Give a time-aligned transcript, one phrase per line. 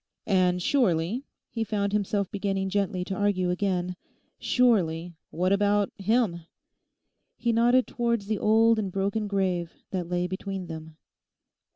[0.25, 3.95] 'And, surely,' he found himself beginning gently to argue again,
[4.39, 6.39] 'surely, what about, say, him?'
[7.37, 10.97] He nodded towards the old and broken grave that lay between them.